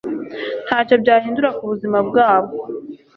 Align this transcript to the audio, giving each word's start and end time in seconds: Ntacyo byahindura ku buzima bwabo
Ntacyo 0.67 0.95
byahindura 1.01 1.49
ku 1.57 1.63
buzima 1.71 1.97
bwabo 2.07 2.55